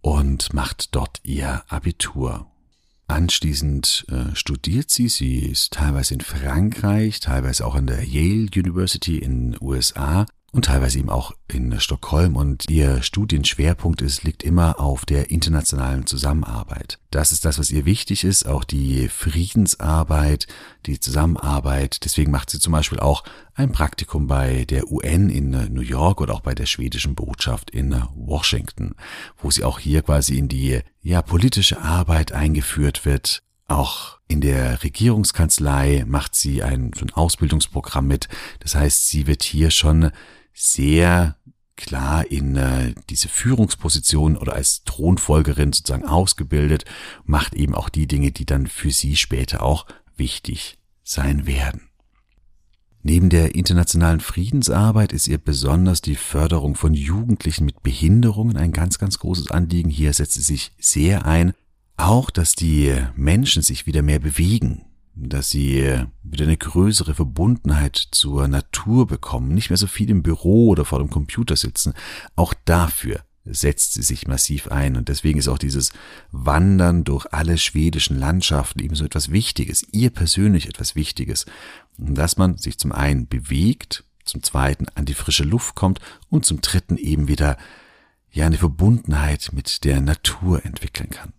und 0.00 0.52
macht 0.52 0.94
dort 0.94 1.20
ihr 1.22 1.62
Abitur. 1.68 2.46
Anschließend 3.06 4.06
äh, 4.08 4.34
studiert 4.34 4.90
sie. 4.90 5.08
Sie 5.08 5.40
ist 5.40 5.74
teilweise 5.74 6.14
in 6.14 6.20
Frankreich, 6.20 7.20
teilweise 7.20 7.66
auch 7.66 7.74
an 7.74 7.86
der 7.86 8.04
Yale 8.04 8.48
University 8.54 9.18
in 9.18 9.56
USA 9.60 10.26
und 10.52 10.66
teilweise 10.66 10.98
eben 10.98 11.08
auch 11.08 11.32
in 11.48 11.80
Stockholm 11.80 12.36
und 12.36 12.68
ihr 12.68 13.02
Studienschwerpunkt 13.02 14.02
ist, 14.02 14.22
liegt 14.22 14.42
immer 14.42 14.78
auf 14.78 15.06
der 15.06 15.30
internationalen 15.30 16.06
Zusammenarbeit. 16.06 16.98
Das 17.10 17.32
ist 17.32 17.46
das, 17.46 17.58
was 17.58 17.70
ihr 17.70 17.86
wichtig 17.86 18.22
ist, 18.22 18.46
auch 18.46 18.64
die 18.64 19.08
Friedensarbeit, 19.08 20.46
die 20.84 21.00
Zusammenarbeit. 21.00 22.04
Deswegen 22.04 22.30
macht 22.30 22.50
sie 22.50 22.58
zum 22.58 22.74
Beispiel 22.74 23.00
auch 23.00 23.24
ein 23.54 23.72
Praktikum 23.72 24.26
bei 24.26 24.66
der 24.66 24.92
UN 24.92 25.30
in 25.30 25.50
New 25.72 25.80
York 25.80 26.20
oder 26.20 26.34
auch 26.34 26.40
bei 26.40 26.54
der 26.54 26.66
schwedischen 26.66 27.14
Botschaft 27.14 27.70
in 27.70 27.94
Washington, 28.14 28.94
wo 29.38 29.50
sie 29.50 29.64
auch 29.64 29.78
hier 29.78 30.02
quasi 30.02 30.36
in 30.36 30.48
die 30.48 30.80
ja 31.00 31.22
politische 31.22 31.80
Arbeit 31.80 32.32
eingeführt 32.32 33.06
wird 33.06 33.42
auch 33.68 34.18
in 34.28 34.42
der 34.42 34.82
Regierungskanzlei 34.82 36.04
macht 36.06 36.34
sie 36.34 36.62
ein, 36.62 36.90
so 36.94 37.06
ein 37.06 37.12
Ausbildungsprogramm 37.12 38.06
mit. 38.06 38.28
Das 38.60 38.74
heißt, 38.74 39.08
sie 39.08 39.26
wird 39.26 39.42
hier 39.42 39.70
schon 39.70 40.10
sehr 40.52 41.36
klar 41.76 42.30
in 42.30 42.56
äh, 42.56 42.94
diese 43.10 43.28
Führungsposition 43.28 44.36
oder 44.36 44.54
als 44.54 44.84
Thronfolgerin 44.84 45.72
sozusagen 45.72 46.06
ausgebildet, 46.06 46.84
macht 47.24 47.54
eben 47.54 47.74
auch 47.74 47.88
die 47.88 48.06
Dinge, 48.06 48.30
die 48.30 48.46
dann 48.46 48.66
für 48.66 48.90
sie 48.90 49.16
später 49.16 49.62
auch 49.62 49.86
wichtig 50.16 50.78
sein 51.02 51.46
werden. 51.46 51.88
Neben 53.04 53.30
der 53.30 53.56
internationalen 53.56 54.20
Friedensarbeit 54.20 55.12
ist 55.12 55.26
ihr 55.26 55.38
besonders 55.38 56.02
die 56.02 56.14
Förderung 56.14 56.76
von 56.76 56.94
Jugendlichen 56.94 57.64
mit 57.64 57.82
Behinderungen 57.82 58.56
ein 58.56 58.70
ganz, 58.70 58.98
ganz 58.98 59.18
großes 59.18 59.50
Anliegen. 59.50 59.90
Hier 59.90 60.12
setzt 60.12 60.34
sie 60.34 60.42
sich 60.42 60.70
sehr 60.78 61.26
ein. 61.26 61.52
Auch, 61.96 62.30
dass 62.30 62.54
die 62.54 62.94
Menschen 63.16 63.62
sich 63.62 63.86
wieder 63.86 64.02
mehr 64.02 64.20
bewegen, 64.20 64.84
dass 65.14 65.50
sie 65.50 66.04
wieder 66.22 66.44
eine 66.44 66.56
größere 66.56 67.14
Verbundenheit 67.14 67.96
zur 67.96 68.48
Natur 68.48 69.06
bekommen, 69.06 69.54
nicht 69.54 69.70
mehr 69.70 69.76
so 69.76 69.86
viel 69.86 70.10
im 70.10 70.22
Büro 70.22 70.68
oder 70.68 70.84
vor 70.84 70.98
dem 70.98 71.10
Computer 71.10 71.56
sitzen. 71.56 71.92
Auch 72.34 72.54
dafür 72.64 73.20
setzt 73.44 73.94
sie 73.94 74.02
sich 74.02 74.28
massiv 74.28 74.68
ein 74.68 74.96
und 74.96 75.08
deswegen 75.08 75.38
ist 75.38 75.48
auch 75.48 75.58
dieses 75.58 75.92
Wandern 76.30 77.04
durch 77.04 77.26
alle 77.32 77.58
schwedischen 77.58 78.18
Landschaften 78.18 78.80
eben 78.80 78.94
so 78.94 79.04
etwas 79.04 79.32
Wichtiges, 79.32 79.84
ihr 79.90 80.10
persönlich 80.10 80.68
etwas 80.68 80.94
Wichtiges, 80.94 81.46
dass 81.98 82.36
man 82.36 82.56
sich 82.56 82.78
zum 82.78 82.92
einen 82.92 83.26
bewegt, 83.26 84.04
zum 84.24 84.42
zweiten 84.42 84.86
an 84.94 85.04
die 85.04 85.14
frische 85.14 85.44
Luft 85.44 85.74
kommt 85.74 86.00
und 86.30 86.46
zum 86.46 86.60
dritten 86.60 86.96
eben 86.96 87.26
wieder 87.26 87.58
ja 88.30 88.46
eine 88.46 88.58
Verbundenheit 88.58 89.50
mit 89.52 89.84
der 89.84 90.00
Natur 90.00 90.64
entwickeln 90.64 91.10
kann. 91.10 91.32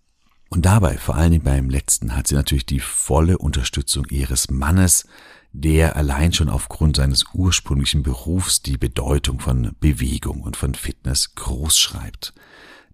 Und 0.53 0.67
dabei, 0.67 0.99
vor 0.99 1.15
allen 1.15 1.31
Dingen 1.31 1.43
beim 1.43 1.67
letzten, 1.67 2.15
hat 2.15 2.27
sie 2.27 2.35
natürlich 2.35 2.67
die 2.67 2.79
volle 2.79 3.39
Unterstützung 3.39 4.05
ihres 4.11 4.51
Mannes, 4.51 5.07
der 5.51 5.95
allein 5.95 6.31
schon 6.31 6.47
aufgrund 6.47 6.97
seines 6.97 7.25
ursprünglichen 7.33 8.03
Berufs 8.03 8.61
die 8.61 8.77
Bedeutung 8.77 9.39
von 9.39 9.75
Bewegung 9.79 10.41
und 10.41 10.55
von 10.55 10.75
Fitness 10.75 11.33
groß 11.33 11.79
schreibt. 11.79 12.35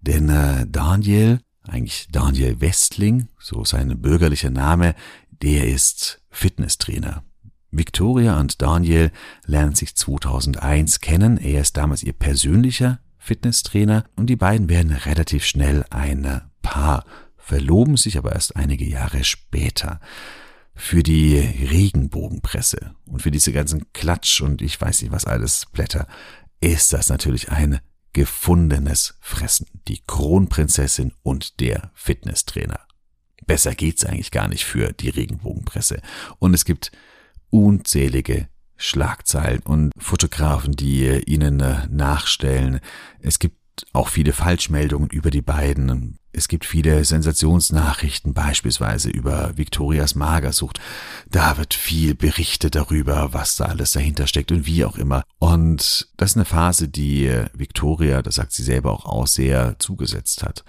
Denn 0.00 0.30
äh, 0.30 0.66
Daniel, 0.70 1.40
eigentlich 1.68 2.08
Daniel 2.10 2.62
Westling, 2.62 3.28
so 3.38 3.62
sein 3.66 4.00
bürgerlicher 4.00 4.50
Name, 4.50 4.94
der 5.42 5.68
ist 5.68 6.22
Fitnesstrainer. 6.30 7.24
Victoria 7.70 8.40
und 8.40 8.62
Daniel 8.62 9.12
lernen 9.44 9.74
sich 9.74 9.94
2001 9.94 11.00
kennen. 11.00 11.36
Er 11.36 11.60
ist 11.60 11.76
damals 11.76 12.04
ihr 12.04 12.14
persönlicher 12.14 13.00
Fitnesstrainer 13.18 14.06
und 14.16 14.28
die 14.28 14.36
beiden 14.36 14.70
werden 14.70 14.92
relativ 14.92 15.44
schnell 15.44 15.84
ein 15.90 16.40
Paar, 16.62 17.04
verloben 17.50 17.96
sich 17.96 18.16
aber 18.16 18.30
erst 18.32 18.54
einige 18.54 18.84
Jahre 18.84 19.24
später. 19.24 20.00
Für 20.72 21.02
die 21.02 21.36
Regenbogenpresse 21.36 22.94
und 23.06 23.22
für 23.22 23.32
diese 23.32 23.52
ganzen 23.52 23.92
Klatsch 23.92 24.40
und 24.40 24.62
ich 24.62 24.80
weiß 24.80 25.02
nicht 25.02 25.10
was 25.10 25.24
alles 25.24 25.66
Blätter 25.72 26.06
ist 26.60 26.92
das 26.92 27.08
natürlich 27.08 27.50
ein 27.50 27.80
gefundenes 28.12 29.18
Fressen. 29.20 29.66
Die 29.88 30.00
Kronprinzessin 30.06 31.12
und 31.22 31.58
der 31.58 31.90
Fitnesstrainer. 31.94 32.80
Besser 33.46 33.74
geht's 33.74 34.04
eigentlich 34.04 34.30
gar 34.30 34.46
nicht 34.46 34.64
für 34.64 34.92
die 34.92 35.08
Regenbogenpresse. 35.08 36.00
Und 36.38 36.54
es 36.54 36.64
gibt 36.64 36.92
unzählige 37.50 38.48
Schlagzeilen 38.76 39.60
und 39.64 39.90
Fotografen, 39.98 40.76
die 40.76 41.20
ihnen 41.26 41.58
äh, 41.58 41.88
nachstellen. 41.88 42.80
Es 43.20 43.40
gibt 43.40 43.58
auch 43.92 44.08
viele 44.08 44.32
Falschmeldungen 44.32 45.10
über 45.10 45.30
die 45.30 45.42
beiden. 45.42 46.19
Es 46.32 46.48
gibt 46.48 46.64
viele 46.64 47.04
Sensationsnachrichten, 47.04 48.34
beispielsweise 48.34 49.10
über 49.10 49.56
Victorias 49.56 50.14
Magersucht. 50.14 50.80
Da 51.28 51.58
wird 51.58 51.74
viel 51.74 52.14
berichtet 52.14 52.76
darüber, 52.76 53.32
was 53.32 53.56
da 53.56 53.64
alles 53.64 53.92
dahinter 53.92 54.26
steckt 54.26 54.52
und 54.52 54.66
wie 54.66 54.84
auch 54.84 54.96
immer. 54.96 55.24
Und 55.38 56.08
das 56.16 56.30
ist 56.30 56.36
eine 56.36 56.44
Phase, 56.44 56.88
die 56.88 57.30
Victoria, 57.52 58.22
das 58.22 58.36
sagt 58.36 58.52
sie 58.52 58.62
selber 58.62 58.92
auch 58.92 59.06
aus, 59.06 59.34
sehr 59.34 59.76
zugesetzt 59.78 60.44
hat. 60.44 60.64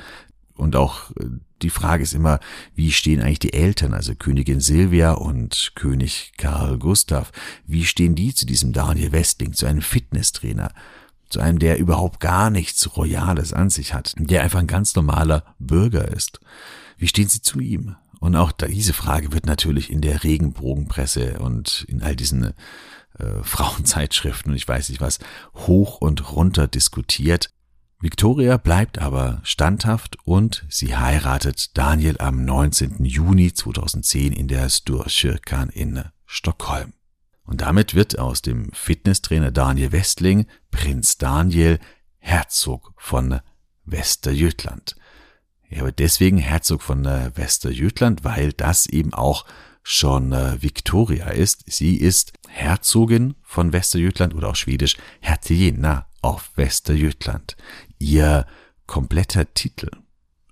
Und 0.56 0.76
auch 0.76 1.12
äh, 1.12 1.26
die 1.62 1.70
Frage 1.70 2.04
ist 2.04 2.14
immer, 2.14 2.40
wie 2.76 2.92
stehen 2.92 3.22
eigentlich 3.22 3.40
die 3.40 3.54
Eltern, 3.54 3.94
also 3.94 4.16
Königin 4.16 4.60
Silvia 4.60 5.14
und 5.14 5.72
König 5.76 6.34
Karl 6.38 6.78
Gustav, 6.78 7.32
wie 7.66 7.86
stehen 7.86 8.16
die 8.16 8.34
zu 8.34 8.46
diesem 8.46 8.74
Daniel 8.74 9.12
Westling, 9.12 9.54
zu 9.54 9.66
einem 9.66 9.82
Fitnesstrainer, 9.82 10.72
zu 11.32 11.40
einem, 11.40 11.60
der 11.60 11.80
überhaupt 11.80 12.20
gar 12.20 12.50
nichts 12.50 12.96
Royales 12.96 13.54
an 13.54 13.70
sich 13.70 13.94
hat, 13.94 14.14
der 14.18 14.44
einfach 14.44 14.60
ein 14.60 14.68
ganz 14.68 14.96
normaler 14.96 15.44
Bürger 15.60 16.08
ist. 16.08 16.40
Wie 16.98 17.08
stehen 17.08 17.30
sie 17.30 17.42
zu 17.42 17.60
ihm? 17.60 17.96
Und 18.20 18.36
auch 18.36 18.52
diese 18.52 18.94
Frage 18.94 19.34
wird 19.34 19.48
natürlich 19.48 19.90
in 19.90 20.02
der 20.02 20.24
Regenbogenpresse 20.24 21.40
und 21.40 21.86
in 21.88 22.04
all 22.04 22.16
diesen 22.16 22.54
äh, 23.18 23.44
Frauenzeitschriften 23.44 24.52
und 24.52 24.58
ich 24.58 24.68
weiß 24.68 24.90
nicht 24.90 25.02
was 25.02 25.20
hoch 25.56 26.02
und 26.02 26.32
runter 26.32 26.68
diskutiert. 26.68 27.50
Victoria 28.00 28.58
bleibt 28.58 29.00
aber 29.00 29.42
standhaft 29.44 30.18
und 30.24 30.66
sie 30.70 30.96
heiratet 30.96 31.78
Daniel 31.78 32.18
am 32.20 32.46
19. 32.46 33.06
Juni 33.06 33.54
2010 33.54 34.34
in 34.34 34.48
der 34.48 34.70
Sturkyrkan 34.70 35.70
in 35.70 36.04
Stockholm. 36.26 36.94
Und 37.44 37.62
damit 37.62 37.96
wird 37.96 38.20
aus 38.20 38.42
dem 38.42 38.72
Fitnesstrainer 38.72 39.52
Daniel 39.52 39.92
Westling 39.92 40.46
Prinz 40.70 41.18
Daniel 41.18 41.80
Herzog 42.20 42.94
von 42.98 43.40
Westerjötland. 43.86 44.96
Er 45.70 45.86
wird 45.86 46.00
deswegen 46.00 46.38
Herzog 46.38 46.82
von 46.82 47.06
Westerjötland, 47.06 48.24
weil 48.24 48.54
das 48.54 48.86
eben 48.86 49.14
auch 49.14 49.46
schon 49.84 50.32
Victoria 50.32 51.30
ist. 51.30 51.64
Sie 51.66 51.96
ist 51.96 52.34
Herzogin 52.48 53.36
von 53.42 53.74
Westerjötland 53.74 54.36
oder 54.36 54.50
auch 54.50 54.56
schwedisch 54.56 54.98
Hertigena 55.22 56.08
auf 56.22 56.52
Westerjötland. 56.56 57.58
Ihr 57.98 58.46
kompletter 58.86 59.54
Titel, 59.54 59.90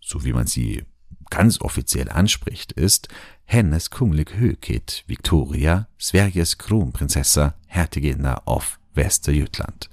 so 0.01 0.24
wie 0.24 0.34
man 0.34 0.48
sie 0.48 0.86
ganz 1.29 1.62
offiziell 1.62 2.09
anspricht, 2.09 2.71
ist 2.71 3.07
Hennes 3.45 3.89
Kunglig 3.89 4.36
Höghet 4.36 5.03
Victoria 5.07 5.88
Sveriges 6.00 6.57
Kronprinsessa 6.57 7.55
Hertiginna 7.67 8.41
of 8.45 8.79
Västergötland. 8.93 9.89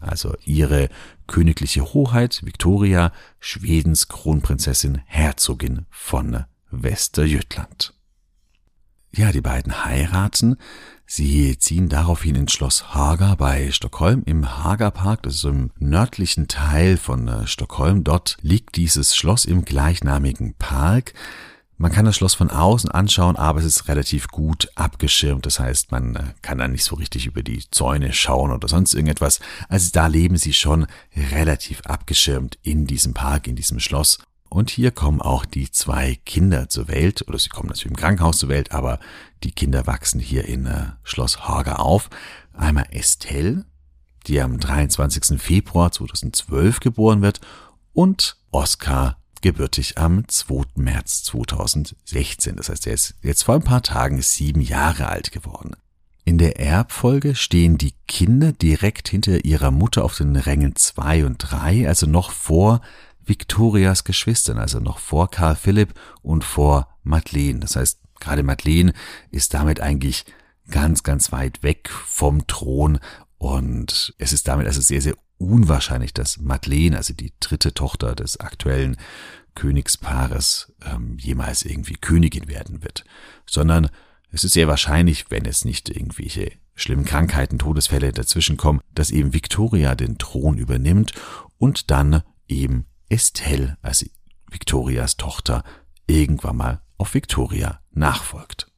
Also 0.00 0.34
ihre 0.44 0.88
königliche 1.26 1.82
Hoheit 1.92 2.40
Victoria, 2.44 3.12
Schwedens 3.40 4.08
Kronprinzessin 4.08 5.00
Herzogin 5.06 5.86
von 5.90 6.44
Västergötland. 6.70 7.94
Ja, 9.10 9.32
die 9.32 9.40
beiden 9.40 9.84
heiraten 9.84 10.56
Sie 11.10 11.58
ziehen 11.58 11.88
daraufhin 11.88 12.34
ins 12.34 12.52
Schloss 12.52 12.94
Haga 12.94 13.34
bei 13.34 13.70
Stockholm 13.72 14.22
im 14.26 14.62
Hagapark, 14.62 15.22
das 15.22 15.36
ist 15.36 15.44
im 15.44 15.70
nördlichen 15.78 16.48
Teil 16.48 16.98
von 16.98 17.26
äh, 17.28 17.46
Stockholm. 17.46 18.04
Dort 18.04 18.36
liegt 18.42 18.76
dieses 18.76 19.16
Schloss 19.16 19.46
im 19.46 19.64
gleichnamigen 19.64 20.52
Park. 20.58 21.14
Man 21.78 21.92
kann 21.92 22.04
das 22.04 22.16
Schloss 22.16 22.34
von 22.34 22.50
außen 22.50 22.90
anschauen, 22.90 23.36
aber 23.36 23.60
es 23.60 23.64
ist 23.64 23.88
relativ 23.88 24.28
gut 24.28 24.68
abgeschirmt. 24.74 25.46
Das 25.46 25.58
heißt, 25.58 25.92
man 25.92 26.14
äh, 26.14 26.24
kann 26.42 26.58
da 26.58 26.68
nicht 26.68 26.84
so 26.84 26.96
richtig 26.96 27.24
über 27.24 27.42
die 27.42 27.64
Zäune 27.70 28.12
schauen 28.12 28.52
oder 28.52 28.68
sonst 28.68 28.92
irgendetwas. 28.92 29.40
Also 29.70 29.88
da 29.94 30.08
leben 30.08 30.36
sie 30.36 30.52
schon 30.52 30.86
relativ 31.32 31.80
abgeschirmt 31.86 32.58
in 32.62 32.86
diesem 32.86 33.14
Park, 33.14 33.46
in 33.46 33.56
diesem 33.56 33.80
Schloss. 33.80 34.18
Und 34.48 34.70
hier 34.70 34.90
kommen 34.90 35.20
auch 35.20 35.44
die 35.44 35.70
zwei 35.70 36.18
Kinder 36.24 36.68
zur 36.68 36.88
Welt, 36.88 37.26
oder 37.28 37.38
sie 37.38 37.50
kommen 37.50 37.68
natürlich 37.68 37.90
im 37.90 37.96
Krankenhaus 37.96 38.38
zur 38.38 38.48
Welt, 38.48 38.72
aber 38.72 38.98
die 39.42 39.52
Kinder 39.52 39.86
wachsen 39.86 40.20
hier 40.20 40.46
in 40.46 40.66
äh, 40.66 40.86
Schloss 41.02 41.46
Haga 41.46 41.76
auf. 41.76 42.08
Einmal 42.54 42.86
Estelle, 42.90 43.66
die 44.26 44.40
am 44.40 44.58
23. 44.58 45.40
Februar 45.40 45.92
2012 45.92 46.80
geboren 46.80 47.22
wird, 47.22 47.40
und 47.92 48.36
Oskar, 48.50 49.18
gebürtig 49.40 49.98
am 49.98 50.26
2. 50.26 50.64
März 50.76 51.24
2016. 51.24 52.56
Das 52.56 52.68
heißt, 52.68 52.86
er 52.86 52.94
ist 52.94 53.14
jetzt 53.22 53.42
vor 53.42 53.56
ein 53.56 53.62
paar 53.62 53.82
Tagen 53.82 54.22
sieben 54.22 54.60
Jahre 54.60 55.08
alt 55.08 55.32
geworden. 55.32 55.76
In 56.24 56.38
der 56.38 56.60
Erbfolge 56.60 57.34
stehen 57.34 57.78
die 57.78 57.94
Kinder 58.06 58.52
direkt 58.52 59.08
hinter 59.08 59.44
ihrer 59.44 59.70
Mutter 59.70 60.04
auf 60.04 60.14
den 60.14 60.36
Rängen 60.36 60.76
2 60.76 61.24
und 61.24 61.38
3, 61.38 61.88
also 61.88 62.06
noch 62.06 62.32
vor 62.32 62.82
Victorias 63.28 64.04
Geschwistern, 64.04 64.58
also 64.58 64.80
noch 64.80 64.98
vor 64.98 65.30
Karl 65.30 65.56
Philipp 65.56 65.94
und 66.22 66.44
vor 66.44 66.96
Madeleine. 67.02 67.60
Das 67.60 67.76
heißt, 67.76 68.00
gerade 68.20 68.42
Madeleine 68.42 68.92
ist 69.30 69.54
damit 69.54 69.80
eigentlich 69.80 70.24
ganz, 70.70 71.02
ganz 71.02 71.32
weit 71.32 71.62
weg 71.62 71.90
vom 71.90 72.46
Thron 72.46 72.98
und 73.38 74.14
es 74.18 74.32
ist 74.32 74.48
damit 74.48 74.66
also 74.66 74.80
sehr, 74.80 75.00
sehr 75.00 75.14
unwahrscheinlich, 75.38 76.12
dass 76.12 76.38
Madeleine, 76.38 76.96
also 76.96 77.14
die 77.14 77.32
dritte 77.40 77.72
Tochter 77.72 78.14
des 78.14 78.40
aktuellen 78.40 78.96
Königspaares, 79.54 80.72
ähm, 80.84 81.16
jemals 81.18 81.64
irgendwie 81.64 81.94
Königin 81.94 82.48
werden 82.48 82.82
wird, 82.82 83.04
sondern 83.46 83.88
es 84.30 84.44
ist 84.44 84.52
sehr 84.52 84.68
wahrscheinlich, 84.68 85.30
wenn 85.30 85.46
es 85.46 85.64
nicht 85.64 85.88
irgendwelche 85.88 86.52
schlimmen 86.74 87.04
Krankheiten, 87.04 87.58
Todesfälle 87.58 88.12
dazwischen 88.12 88.56
kommen, 88.56 88.80
dass 88.94 89.10
eben 89.10 89.32
Victoria 89.32 89.94
den 89.94 90.18
Thron 90.18 90.58
übernimmt 90.58 91.12
und 91.58 91.90
dann 91.90 92.22
eben 92.46 92.84
Estelle, 93.08 93.78
also 93.82 94.06
Victorias 94.50 95.16
Tochter, 95.16 95.64
irgendwann 96.06 96.56
mal 96.56 96.82
auf 96.96 97.14
Victoria 97.14 97.80
nachfolgt. 97.90 98.70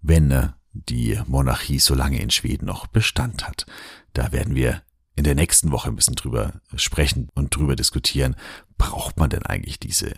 Wenn 0.00 0.30
äh, 0.30 0.48
die 0.88 1.18
Monarchie 1.26 1.78
so 1.78 1.94
lange 1.94 2.20
in 2.20 2.30
Schweden 2.30 2.66
noch 2.66 2.86
Bestand 2.86 3.46
hat. 3.46 3.66
Da 4.12 4.32
werden 4.32 4.54
wir 4.54 4.82
in 5.14 5.24
der 5.24 5.34
nächsten 5.34 5.72
Woche 5.72 5.88
ein 5.88 5.96
bisschen 5.96 6.14
drüber 6.14 6.60
sprechen 6.74 7.28
und 7.34 7.54
drüber 7.54 7.76
diskutieren, 7.76 8.36
braucht 8.76 9.16
man 9.16 9.30
denn 9.30 9.44
eigentlich 9.44 9.80
diese 9.80 10.12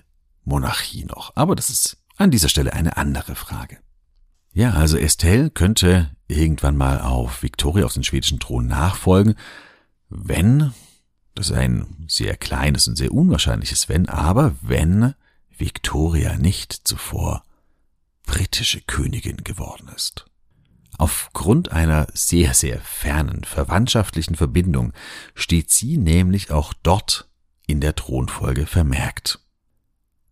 Monarchie 0.44 1.04
noch? 1.04 1.37
Aber 1.37 1.54
das 1.54 1.70
ist 1.70 1.98
an 2.16 2.31
dieser 2.31 2.48
Stelle 2.48 2.72
eine 2.72 2.96
andere 2.96 3.37
Frage. 3.37 3.78
Ja, 4.52 4.72
also 4.72 4.96
Estelle 4.96 5.50
könnte 5.50 6.11
irgendwann 6.26 6.76
mal 6.76 7.00
auf 7.00 7.42
Victoria 7.42 7.85
auf 7.85 7.94
den 7.94 8.02
schwedischen 8.02 8.40
Thron 8.40 8.66
nachfolgen, 8.66 9.35
wenn 10.09 10.72
das 11.38 11.51
ist 11.51 11.57
ein 11.57 12.05
sehr 12.09 12.37
kleines 12.37 12.88
und 12.88 12.96
sehr 12.96 13.12
unwahrscheinliches 13.12 13.88
Wenn, 13.88 14.09
aber 14.09 14.57
wenn 14.61 15.14
Victoria 15.57 16.37
nicht 16.37 16.72
zuvor 16.72 17.44
britische 18.27 18.81
Königin 18.81 19.44
geworden 19.44 19.88
ist. 19.94 20.27
Aufgrund 20.98 21.70
einer 21.70 22.09
sehr, 22.12 22.55
sehr 22.55 22.81
fernen 22.81 23.44
verwandtschaftlichen 23.44 24.35
Verbindung 24.35 24.92
steht 25.37 25.70
sie 25.70 25.96
nämlich 25.96 26.51
auch 26.51 26.74
dort 26.83 27.29
in 27.68 27.81
der 27.81 27.94
Thronfolge 27.94 28.66
vermerkt. 28.66 29.38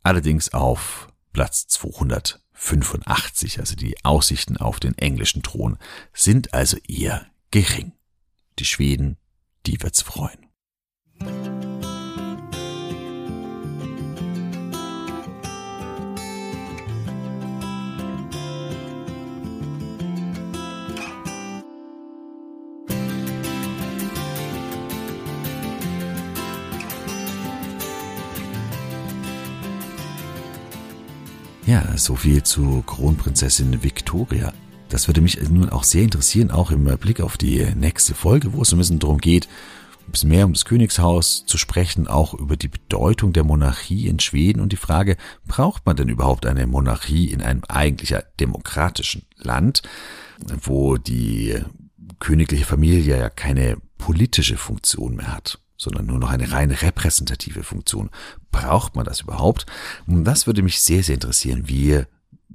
Allerdings 0.02 0.54
auf 0.54 1.06
Platz 1.32 1.68
285, 1.68 3.60
also 3.60 3.76
die 3.76 4.04
Aussichten 4.04 4.56
auf 4.56 4.80
den 4.80 4.98
englischen 4.98 5.44
Thron 5.44 5.78
sind 6.12 6.52
also 6.52 6.78
eher 6.88 7.26
gering. 7.52 7.92
Die 8.58 8.64
Schweden, 8.64 9.18
die 9.66 9.80
wird's 9.84 10.02
freuen. 10.02 10.45
Ja, 31.66 31.96
so 31.96 32.14
viel 32.14 32.44
zu 32.44 32.84
Kronprinzessin 32.86 33.82
Victoria. 33.82 34.52
Das 34.88 35.08
würde 35.08 35.20
mich 35.20 35.40
nun 35.50 35.68
auch 35.68 35.82
sehr 35.82 36.04
interessieren, 36.04 36.52
auch 36.52 36.70
im 36.70 36.84
Blick 36.84 37.20
auf 37.20 37.36
die 37.36 37.66
nächste 37.74 38.14
Folge, 38.14 38.52
wo 38.52 38.62
es 38.62 38.72
ein 38.72 38.78
bisschen 38.78 39.00
darum 39.00 39.18
geht, 39.18 39.48
ein 40.06 40.12
bisschen 40.12 40.28
mehr 40.28 40.46
um 40.46 40.52
das 40.52 40.64
Königshaus 40.64 41.44
zu 41.44 41.58
sprechen, 41.58 42.06
auch 42.06 42.34
über 42.34 42.56
die 42.56 42.68
Bedeutung 42.68 43.32
der 43.32 43.42
Monarchie 43.42 44.06
in 44.06 44.20
Schweden 44.20 44.60
und 44.60 44.70
die 44.70 44.76
Frage, 44.76 45.16
braucht 45.44 45.84
man 45.86 45.96
denn 45.96 46.08
überhaupt 46.08 46.46
eine 46.46 46.68
Monarchie 46.68 47.32
in 47.32 47.42
einem 47.42 47.62
eigentlich 47.66 48.14
demokratischen 48.38 49.26
Land, 49.36 49.82
wo 50.62 50.98
die 50.98 51.56
königliche 52.20 52.64
Familie 52.64 53.18
ja 53.18 53.28
keine 53.28 53.76
politische 53.98 54.56
Funktion 54.56 55.16
mehr 55.16 55.34
hat 55.34 55.58
sondern 55.76 56.06
nur 56.06 56.18
noch 56.18 56.30
eine 56.30 56.52
rein 56.52 56.70
repräsentative 56.70 57.62
Funktion. 57.62 58.10
Braucht 58.50 58.96
man 58.96 59.04
das 59.04 59.20
überhaupt? 59.20 59.66
Und 60.06 60.24
das 60.24 60.46
würde 60.46 60.62
mich 60.62 60.80
sehr, 60.80 61.02
sehr 61.02 61.14
interessieren. 61.14 61.68
Wie 61.68 62.04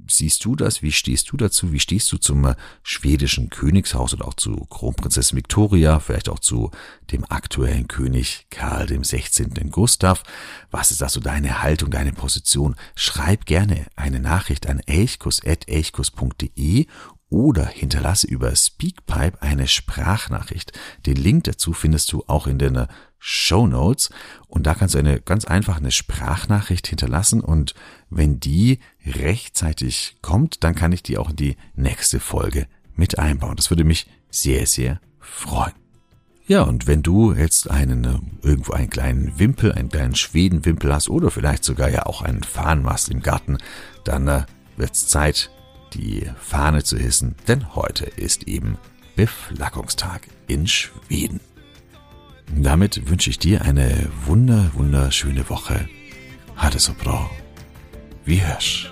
siehst 0.08 0.44
du 0.44 0.56
das? 0.56 0.82
Wie 0.82 0.90
stehst 0.92 1.30
du 1.30 1.36
dazu? 1.36 1.72
Wie 1.72 1.80
stehst 1.80 2.12
du 2.12 2.18
zum 2.18 2.44
äh, 2.44 2.54
schwedischen 2.82 3.48
Königshaus 3.50 4.12
und 4.12 4.22
auch 4.22 4.34
zu 4.34 4.66
Kronprinzessin 4.66 5.36
Victoria, 5.36 6.00
vielleicht 6.00 6.28
auch 6.28 6.40
zu 6.40 6.72
dem 7.10 7.24
aktuellen 7.30 7.88
König 7.88 8.46
Karl 8.50 8.86
dem 8.86 9.04
16. 9.04 9.70
Gustav? 9.70 10.22
Was 10.70 10.90
ist 10.90 11.00
da 11.00 11.08
so 11.08 11.20
deine 11.20 11.62
Haltung, 11.62 11.90
deine 11.90 12.12
Position? 12.12 12.76
Schreib 12.94 13.46
gerne 13.46 13.86
eine 13.96 14.20
Nachricht 14.20 14.68
an 14.68 14.80
elchkus.elchkus.de 14.80 16.86
oder 17.28 17.66
hinterlasse 17.66 18.26
über 18.26 18.54
Speakpipe 18.54 19.40
eine 19.40 19.66
Sprachnachricht. 19.66 20.72
Den 21.06 21.16
Link 21.16 21.44
dazu 21.44 21.72
findest 21.72 22.12
du 22.12 22.24
auch 22.26 22.46
in 22.46 22.58
den 22.58 22.86
Show 23.24 23.68
Notes 23.68 24.10
und 24.48 24.66
da 24.66 24.74
kannst 24.74 24.96
du 24.96 24.98
eine 24.98 25.20
ganz 25.20 25.44
einfach 25.44 25.76
eine 25.76 25.92
Sprachnachricht 25.92 26.88
hinterlassen 26.88 27.40
und 27.40 27.72
wenn 28.10 28.40
die 28.40 28.80
rechtzeitig 29.06 30.16
kommt, 30.22 30.64
dann 30.64 30.74
kann 30.74 30.90
ich 30.90 31.04
die 31.04 31.18
auch 31.18 31.30
in 31.30 31.36
die 31.36 31.56
nächste 31.76 32.18
Folge 32.18 32.66
mit 32.96 33.20
einbauen. 33.20 33.54
Das 33.54 33.70
würde 33.70 33.84
mich 33.84 34.08
sehr, 34.28 34.66
sehr 34.66 35.00
freuen. 35.20 35.72
Ja, 36.48 36.62
und 36.62 36.88
wenn 36.88 37.04
du 37.04 37.32
jetzt 37.32 37.70
einen, 37.70 38.04
äh, 38.04 38.18
irgendwo 38.42 38.72
einen 38.72 38.90
kleinen 38.90 39.38
Wimpel, 39.38 39.70
einen 39.70 39.88
kleinen 39.88 40.16
Schwedenwimpel 40.16 40.92
hast 40.92 41.08
oder 41.08 41.30
vielleicht 41.30 41.62
sogar 41.64 41.88
ja 41.88 42.06
auch 42.06 42.22
einen 42.22 42.42
Fahnenmast 42.42 43.08
im 43.08 43.22
Garten, 43.22 43.58
dann 44.02 44.26
äh, 44.26 44.42
wird's 44.76 45.06
Zeit, 45.06 45.48
die 45.94 46.28
Fahne 46.40 46.82
zu 46.82 46.98
hissen, 46.98 47.36
denn 47.46 47.76
heute 47.76 48.06
ist 48.06 48.48
eben 48.48 48.78
Beflaggungstag 49.14 50.22
in 50.48 50.66
Schweden. 50.66 51.40
Damit 52.50 53.08
wünsche 53.08 53.30
ich 53.30 53.38
dir 53.38 53.62
eine 53.62 54.08
wunder, 54.26 54.70
wunderschöne 54.74 55.48
Woche. 55.48 55.88
Hatte 56.56 56.78
so 56.78 56.92
bra. 56.94 57.30
Wie 58.24 58.42
hörs. 58.42 58.91